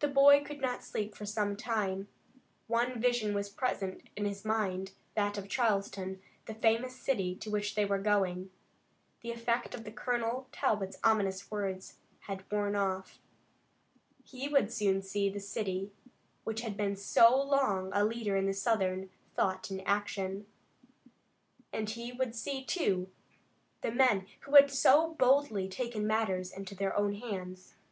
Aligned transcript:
The 0.00 0.08
boy 0.08 0.42
could 0.42 0.60
not 0.60 0.82
sleep 0.82 1.14
for 1.14 1.24
some 1.24 1.54
time. 1.56 2.08
One 2.66 3.00
vision 3.00 3.32
was 3.32 3.48
present 3.48 4.02
in 4.16 4.24
his 4.24 4.44
mind, 4.44 4.90
that 5.14 5.38
of 5.38 5.48
Charleston, 5.48 6.20
the 6.46 6.54
famous 6.54 6.96
city 6.96 7.36
to 7.36 7.50
which 7.52 7.76
they 7.76 7.84
were 7.84 8.00
going. 8.00 8.50
The 9.20 9.30
effect 9.30 9.72
of 9.72 9.84
Colonel 9.94 10.48
Talbot's 10.50 10.98
ominous 11.04 11.48
words 11.48 11.94
had 12.22 12.42
worn 12.50 12.74
off. 12.74 13.20
He 14.24 14.48
would 14.48 14.72
soon 14.72 15.00
see 15.00 15.28
the 15.30 15.38
city 15.38 15.92
which 16.42 16.62
had 16.62 16.76
been 16.76 16.96
so 16.96 17.40
long 17.40 17.92
a 17.92 18.04
leader 18.04 18.34
in 18.36 18.52
Southern 18.52 19.10
thought 19.36 19.70
and 19.70 19.80
action, 19.86 20.46
and 21.72 21.88
he 21.88 22.10
would 22.10 22.34
see, 22.34 22.64
too, 22.64 23.12
the 23.82 23.92
men 23.92 24.26
who 24.40 24.56
had 24.56 24.72
so 24.72 25.14
boldly 25.14 25.68
taken 25.68 26.04
matters 26.04 26.50
in 26.50 26.64
their 26.64 26.96
own 26.96 27.14
hands. 27.14 27.76